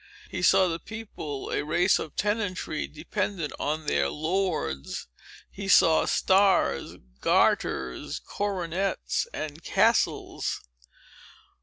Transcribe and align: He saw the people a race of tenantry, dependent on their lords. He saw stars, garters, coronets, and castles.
He 0.31 0.41
saw 0.41 0.67
the 0.67 0.79
people 0.79 1.51
a 1.51 1.63
race 1.63 1.99
of 1.99 2.15
tenantry, 2.15 2.87
dependent 2.87 3.53
on 3.59 3.85
their 3.85 4.09
lords. 4.09 5.07
He 5.51 5.67
saw 5.67 6.05
stars, 6.05 6.95
garters, 7.19 8.17
coronets, 8.17 9.27
and 9.31 9.63
castles. 9.63 10.59